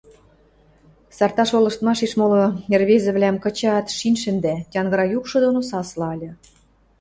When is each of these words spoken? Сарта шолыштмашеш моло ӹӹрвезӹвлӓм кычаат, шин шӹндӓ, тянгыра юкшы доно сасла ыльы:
Сарта 1.17 1.43
шолыштмашеш 1.49 2.11
моло 2.19 2.43
ӹӹрвезӹвлӓм 2.71 3.37
кычаат, 3.45 3.87
шин 3.97 4.15
шӹндӓ, 4.21 4.55
тянгыра 4.71 5.05
юкшы 5.17 5.37
доно 5.43 5.61
сасла 5.69 6.07
ыльы: 6.15 6.31